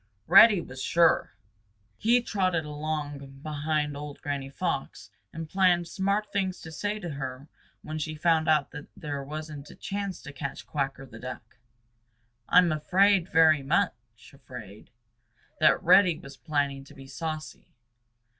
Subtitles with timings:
[0.25, 1.35] Reddy was sure.
[1.95, 7.47] He trotted along behind old Granny Fox and planned smart things to say to her
[7.83, 11.57] when she found that there wasn't a chance to catch Quacker the Duck.
[12.49, 14.89] I am afraid, very much afraid,
[15.59, 17.67] that Reddy was planning to be saucy.